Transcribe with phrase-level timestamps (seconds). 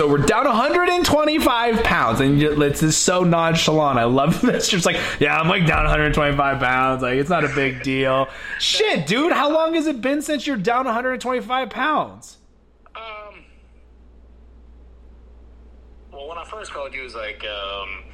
[0.00, 3.98] so we're down 125 pounds, and it's just so nonchalant.
[3.98, 4.66] I love this.
[4.66, 7.02] Just like, yeah, I'm like down 125 pounds.
[7.02, 8.26] Like, it's not a big deal.
[8.58, 12.38] Shit, dude, how long has it been since you're down 125 pounds?
[12.96, 13.44] Um,
[16.10, 18.04] well, when I first called you, it was like um,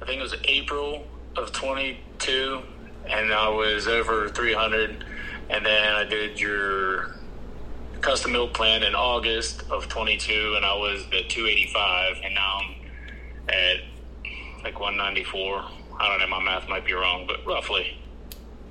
[0.00, 1.06] I think it was April
[1.36, 2.62] of 22,
[3.10, 5.04] and I was over 300.
[5.50, 7.15] And then I did your
[8.06, 12.74] custom milk plan in August of 22, and I was at 285, and now I'm
[13.48, 13.76] at
[14.62, 15.64] like 194.
[15.98, 17.98] I don't know, my math might be wrong, but roughly.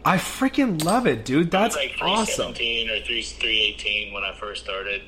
[0.05, 1.51] I freaking love it, dude.
[1.51, 2.53] That's like awesome.
[2.53, 5.01] 317 or 3, 318 when I first started.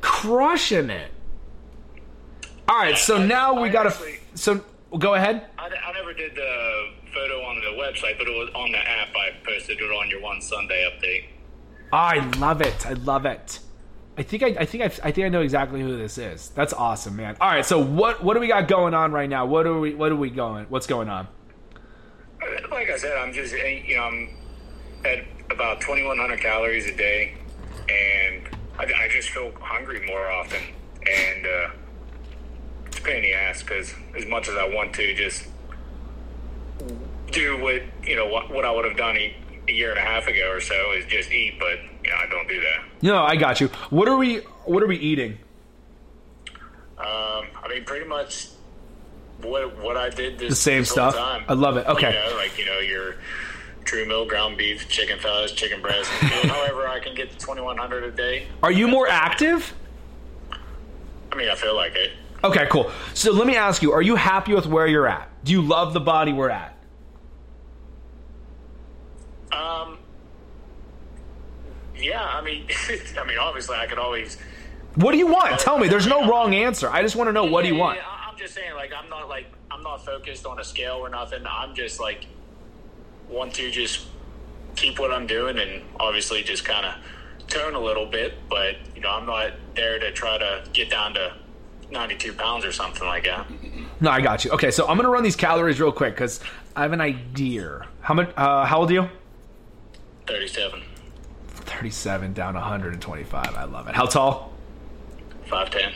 [0.00, 1.10] Crushing it.
[2.68, 4.12] All right, so I- now we got to.
[4.34, 4.60] So
[4.96, 5.46] go ahead.
[5.58, 9.08] I, I never did the photo on the website, but it was on the app.
[9.16, 11.24] I posted it on your one Sunday update.
[11.92, 12.86] I love it.
[12.86, 13.60] I love it.
[14.18, 16.48] I think I, I think I, I think I know exactly who this is.
[16.50, 17.36] That's awesome, man.
[17.40, 19.44] All right, so what what do we got going on right now?
[19.44, 20.66] What are we what are we going?
[20.68, 21.28] What's going on?
[22.70, 24.30] Like I said, I'm just eh, you know I'm
[25.04, 27.34] at about 2,100 calories a day,
[27.88, 30.62] and I, I just feel hungry more often,
[31.06, 31.70] and uh,
[32.86, 35.46] it's a pain in the ass because as much as I want to just
[37.32, 39.36] do what you know what, what I would have done a,
[39.68, 41.78] a year and a half ago or so is just eat, but
[42.26, 42.84] I don't do that.
[43.02, 43.68] No, I got you.
[43.90, 45.38] What are we what are we eating?
[46.98, 48.48] Um, I mean, pretty much
[49.42, 51.14] what what I did this The same this whole stuff?
[51.14, 51.44] Time.
[51.48, 51.86] I love it.
[51.86, 52.12] Okay.
[52.12, 53.16] You know, like you know your
[53.84, 56.10] true mill ground beef, chicken thighs, chicken breast.
[56.10, 58.46] however, I can get to twenty one hundred a day.
[58.62, 59.74] Are you more active?
[61.32, 62.12] I mean, I feel like it.
[62.44, 62.90] Okay, cool.
[63.14, 65.28] So let me ask you, are you happy with where you're at?
[65.44, 66.76] Do you love the body we're at?
[69.52, 69.98] Um,
[71.98, 72.66] yeah, I mean,
[73.18, 74.38] I mean, obviously, I could always.
[74.96, 75.58] What do you want?
[75.60, 75.88] Tell me.
[75.88, 76.88] There's no wrong answer.
[76.90, 77.98] I just want to know what do you Yeah, want?
[77.98, 81.08] yeah, I'm just saying, like, I'm not like I'm not focused on a scale or
[81.08, 81.40] nothing.
[81.46, 82.26] I'm just like
[83.28, 84.06] want to just
[84.76, 86.94] keep what I'm doing and obviously just kind of
[87.48, 88.34] tone a little bit.
[88.48, 91.34] But you know, I'm not there to try to get down to
[91.90, 93.46] 92 pounds or something like that.
[94.00, 94.50] No, I got you.
[94.52, 96.40] Okay, so I'm gonna run these calories real quick because
[96.74, 97.86] I have an idea.
[98.00, 98.30] How much?
[98.36, 99.08] Uh, how old are you?
[100.26, 100.82] 37,
[101.76, 103.54] 37 down 125.
[103.54, 103.94] I love it.
[103.94, 104.50] How tall?
[105.46, 105.92] 5'10.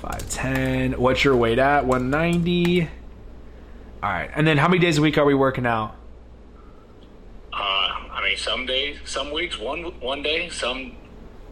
[0.00, 0.96] 5'10.
[0.96, 1.84] What's your weight at?
[1.86, 2.82] 190.
[2.82, 2.88] All
[4.02, 4.30] right.
[4.32, 5.96] And then how many days a week are we working out?
[7.52, 10.92] Uh, I mean, some days, some weeks, one one day, some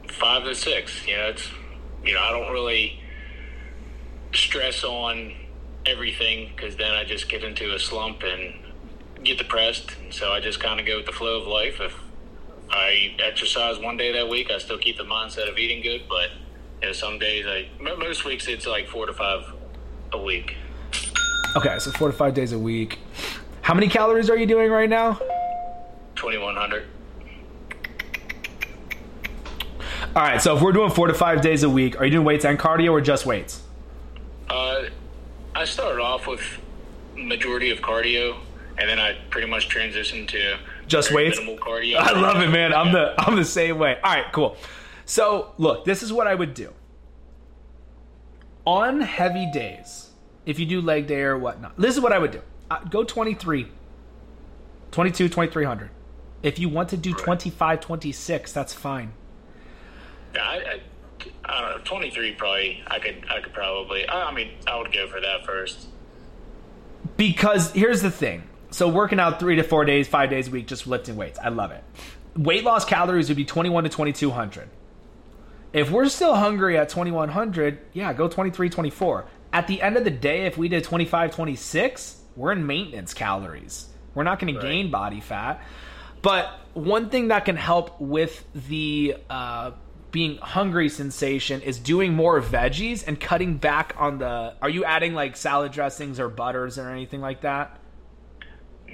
[0.09, 1.07] five to six.
[1.07, 1.49] You know, it's
[2.05, 3.01] you know, I don't really
[4.33, 5.35] stress on
[5.87, 8.55] everything because then I just get into a slump and
[9.25, 9.91] get depressed.
[10.03, 11.81] And so I just kind of go with the flow of life.
[11.81, 11.95] If
[12.73, 16.03] I exercise one day that week, I still keep the mindset of eating good.
[16.09, 16.31] But
[16.81, 19.45] you know, some days, I most weeks it's like four to five
[20.13, 20.57] a week.
[21.57, 22.99] Okay, so four to five days a week.
[23.61, 25.21] How many calories are you doing right now?
[26.15, 26.87] Twenty one hundred.
[30.15, 32.25] All right, so if we're doing four to five days a week, are you doing
[32.25, 33.63] weights and cardio or just weights?
[34.49, 34.85] Uh,
[35.55, 36.43] I started off with
[37.17, 38.37] majority of cardio,
[38.77, 40.59] and then I pretty much transitioned to
[40.93, 41.39] Just weights?
[41.67, 42.75] I love it, man.
[42.75, 43.99] I'm the I'm the same way.
[44.05, 44.59] All right, cool.
[45.07, 46.71] So look, this is what I would do.
[48.67, 50.11] On heavy days,
[50.45, 52.43] if you do leg day or whatnot, this is what I would do.
[52.71, 53.69] Uh, go 23,
[54.91, 55.91] 22, 2300.
[56.43, 59.13] If you want to do 25, 26, that's fine.
[60.35, 60.81] Yeah, I, I,
[61.47, 61.85] I don't know.
[61.85, 62.83] Twenty three probably.
[62.87, 63.25] I could.
[63.31, 64.07] I could probably.
[64.07, 65.87] I, I mean, I would go for that first.
[67.17, 68.43] Because here's the thing.
[68.73, 71.39] So working out three to four days, five days a week, just lifting weights.
[71.39, 71.85] I love it.
[72.37, 74.69] Weight loss calories would be 21 to 2200.
[75.73, 79.27] If we're still hungry at 2100, yeah, go 23, 24.
[79.53, 83.87] At the end of the day, if we did 25, 26, we're in maintenance calories.
[84.15, 84.63] We're not going Right.
[84.63, 85.63] to gain body fat.
[86.23, 89.73] But one thing that can help with the uh,
[90.13, 94.55] being hungry sensation is doing more veggies and cutting back on the.
[94.63, 97.79] Are you adding like salad dressings or butters or anything like that?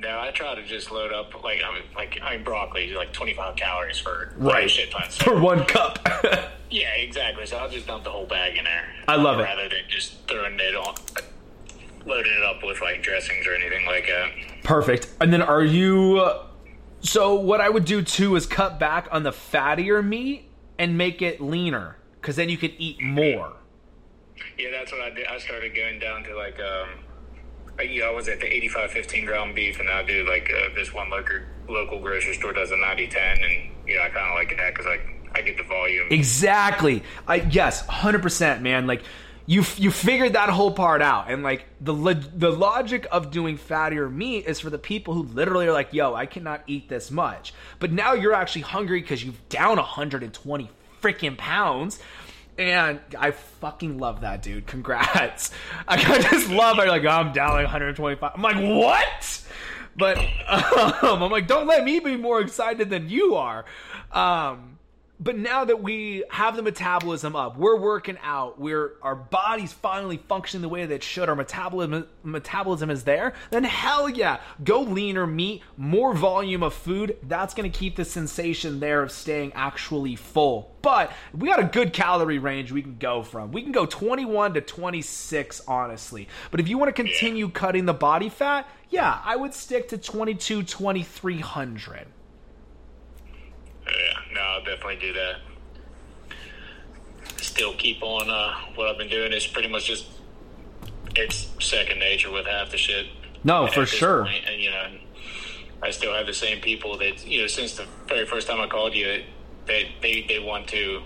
[0.01, 2.97] No, I try to just load up like I mean, like I mean, broccoli is
[2.97, 4.71] like twenty five calories for Right.
[4.71, 5.17] shit tons.
[5.17, 5.99] For one cup.
[6.71, 7.47] yeah, exactly.
[7.47, 8.85] So I'll just dump the whole bag in there.
[9.09, 9.43] I love it.
[9.43, 10.95] rather than just throwing it on,
[12.07, 14.31] loading it up with like dressings or anything like that.
[14.65, 15.09] Perfect.
[15.21, 16.31] And then are you.
[17.01, 21.23] So, what I would do too is cut back on the fattier meat and make
[21.23, 23.53] it leaner because then you could eat more.
[24.59, 25.27] Yeah, that's what I did.
[25.29, 26.89] I started going down to like, um,
[27.83, 30.75] you know, I was at the 85 15 ground beef, and I do like uh,
[30.75, 31.39] this one local
[31.69, 34.75] local grocery store does a 90 10, and you know, I kind of like that
[34.75, 34.99] because I
[35.39, 36.09] I get the volume.
[36.11, 37.03] Exactly.
[37.27, 38.87] I yes, hundred percent, man.
[38.87, 39.03] Like
[39.49, 41.95] you you figured that whole part out and like the
[42.35, 46.15] the logic of doing fattier meat is for the people who literally are like yo
[46.15, 50.71] i cannot eat this much but now you're actually hungry because you've down 120
[51.01, 51.99] freaking pounds
[52.59, 54.67] and I fucking love that dude.
[54.67, 55.53] Congrats!
[55.89, 56.79] I just love.
[56.79, 56.89] it.
[56.89, 58.33] like, oh, I'm down like 125.
[58.35, 59.43] I'm like, what?
[59.97, 60.19] But
[60.49, 63.65] um, I'm like, don't let me be more excited than you are.
[64.13, 64.78] Um,
[65.21, 70.17] but now that we have the metabolism up, we're working out, we're our body's finally
[70.17, 74.83] functioning the way that it should, our metabolism metabolism is there, then hell yeah, go
[74.83, 77.17] leaner meat, more volume of food.
[77.25, 80.77] That's gonna keep the sensation there of staying actually full.
[80.83, 83.51] But we got a good calorie range we can go from.
[83.51, 86.29] We can go 21 to 26, honestly.
[86.51, 89.99] But if you want to continue cutting the body fat, yeah, I would stick to
[89.99, 92.07] 22, 2300.
[94.39, 95.37] No, I'll definitely do that.
[97.43, 100.07] Still keep on uh, what I've been doing is pretty much just
[101.17, 103.07] it's second nature with half the shit.
[103.43, 104.25] No, for sure.
[104.25, 104.87] Point, and, you know,
[105.83, 108.69] I still have the same people that you know since the very first time I
[108.69, 109.25] called you,
[109.67, 111.03] they they, they want to.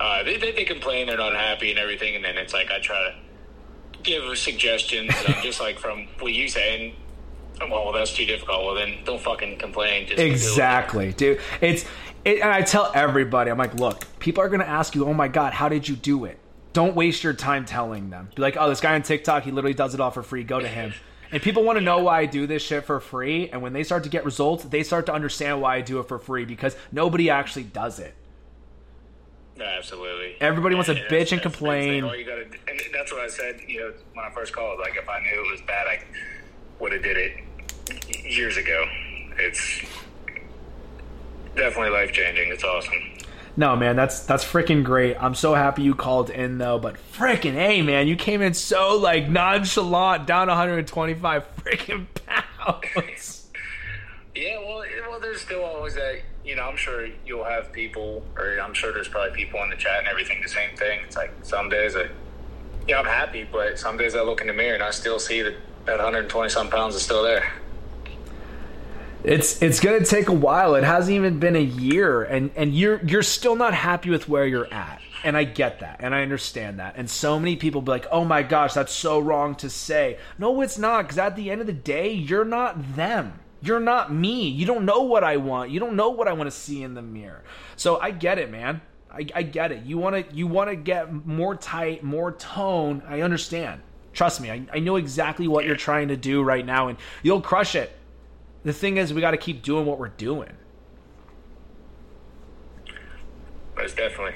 [0.00, 2.80] Uh, they, they, they complain they're not happy and everything, and then it's like I
[2.80, 3.14] try to
[4.02, 6.96] give suggestions, um, just like from what you say, and
[7.60, 8.64] well, that's too difficult.
[8.64, 10.06] Well, then don't fucking complain.
[10.06, 11.40] Just exactly, dude.
[11.60, 11.84] It's
[12.24, 15.28] it, and I tell everybody, I'm like, look, people are gonna ask you, oh my
[15.28, 16.38] god, how did you do it?
[16.72, 18.28] Don't waste your time telling them.
[18.34, 20.44] Be like, oh, this guy on TikTok, he literally does it all for free.
[20.44, 20.92] Go to him.
[21.32, 23.48] And people want to know why I do this shit for free.
[23.50, 26.08] And when they start to get results, they start to understand why I do it
[26.08, 28.14] for free because nobody actually does it.
[29.60, 30.36] absolutely.
[30.40, 32.04] Everybody wants to bitch and complain.
[32.04, 33.60] All you gotta, and that's what I said.
[33.66, 36.02] You know, when I first called, like if I knew it was bad, I
[36.80, 37.32] would have did it
[38.24, 38.84] years ago.
[39.38, 39.82] It's
[41.54, 42.50] definitely life changing.
[42.50, 42.94] It's awesome.
[43.56, 45.16] No, man, that's that's freaking great.
[45.22, 48.96] I'm so happy you called in though, but freaking hey, man, you came in so
[48.96, 53.48] like nonchalant, down 125 freaking pounds.
[54.34, 56.20] yeah, well, well, there's still always that.
[56.44, 59.76] You know, I'm sure you'll have people, or I'm sure there's probably people in the
[59.76, 61.00] chat and everything the same thing.
[61.06, 62.08] It's like some days I,
[62.88, 65.42] yeah, I'm happy, but some days I look in the mirror and I still see
[65.42, 65.54] that
[65.86, 67.52] that 120 some pounds is still there.
[69.22, 70.74] It's it's gonna take a while.
[70.76, 74.46] It hasn't even been a year, and and you're you're still not happy with where
[74.46, 75.00] you're at.
[75.22, 76.94] And I get that, and I understand that.
[76.96, 80.62] And so many people be like, "Oh my gosh, that's so wrong to say." No,
[80.62, 83.38] it's not, because at the end of the day, you're not them.
[83.60, 84.48] You're not me.
[84.48, 85.70] You don't know what I want.
[85.70, 87.42] You don't know what I want to see in the mirror.
[87.76, 88.80] So I get it, man.
[89.12, 89.84] I, I get it.
[89.84, 93.02] You want to you want to get more tight, more tone.
[93.06, 93.82] I understand.
[94.12, 94.50] Trust me.
[94.50, 97.92] I, I know exactly what you're trying to do right now, and you'll crush it
[98.64, 100.52] the thing is, we got to keep doing what we're doing.
[103.76, 104.34] Most definitely.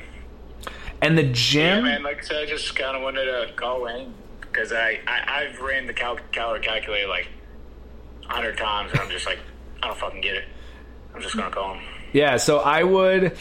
[1.02, 1.84] And the gym.
[1.84, 2.02] Yeah, man.
[2.02, 5.60] Like I said, I just kind of wanted to call in because I, I I've
[5.60, 7.28] ran the cal- calorie calculator like
[8.26, 9.38] hundred times, and I'm just like,
[9.82, 10.44] I don't fucking get it.
[11.14, 11.84] I'm just gonna call him.
[12.12, 12.38] Yeah.
[12.38, 13.36] So I would.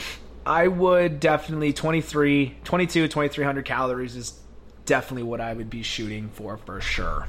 [0.46, 4.38] I would definitely 23, 22, 2300 calories is
[4.86, 7.28] definitely what I would be shooting for for sure.